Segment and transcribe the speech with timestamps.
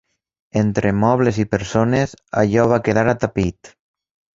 [0.61, 3.77] Entre mobles i persones, allò va quedar atapeït.